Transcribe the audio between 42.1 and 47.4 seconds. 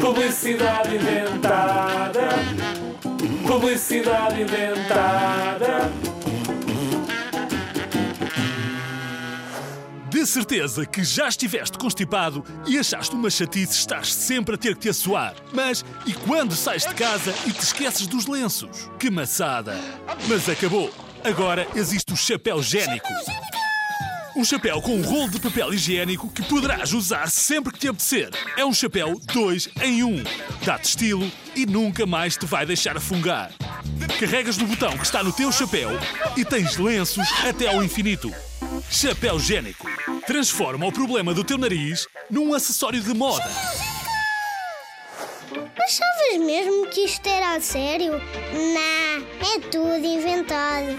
num acessório de moda. Achavas mesmo que isto